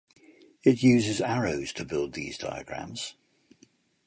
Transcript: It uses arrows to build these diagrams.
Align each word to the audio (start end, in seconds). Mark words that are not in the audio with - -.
It 0.63 0.81
uses 0.81 1.21
arrows 1.21 1.71
to 1.73 1.85
build 1.85 2.13
these 2.13 2.35
diagrams. 2.35 3.13